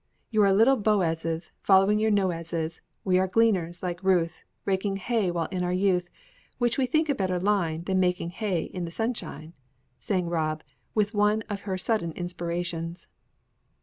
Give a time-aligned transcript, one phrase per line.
[0.33, 5.29] "_You are little Boazes, Following your noazes; We are gleaners, like to Ruth, Raking hay
[5.29, 6.09] while in our youth,
[6.57, 9.53] Which we think a better line Than making hay in the sunshine,_"
[9.99, 10.63] sang Rob,
[10.95, 13.05] with one of her sudden inspirations.